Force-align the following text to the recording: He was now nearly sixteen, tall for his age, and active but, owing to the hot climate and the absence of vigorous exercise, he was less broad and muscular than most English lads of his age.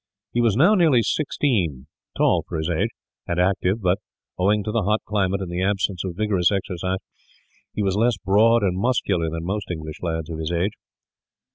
He 0.33 0.41
was 0.41 0.55
now 0.55 0.73
nearly 0.73 1.03
sixteen, 1.03 1.85
tall 2.17 2.43
for 2.49 2.57
his 2.57 2.71
age, 2.71 2.89
and 3.27 3.39
active 3.39 3.83
but, 3.83 3.99
owing 4.35 4.63
to 4.63 4.71
the 4.71 4.81
hot 4.81 5.03
climate 5.05 5.41
and 5.41 5.51
the 5.51 5.61
absence 5.61 6.03
of 6.03 6.15
vigorous 6.17 6.51
exercise, 6.51 6.97
he 7.75 7.83
was 7.83 7.95
less 7.95 8.17
broad 8.17 8.63
and 8.63 8.79
muscular 8.79 9.29
than 9.29 9.43
most 9.45 9.69
English 9.69 10.01
lads 10.01 10.31
of 10.31 10.39
his 10.39 10.51
age. 10.51 10.73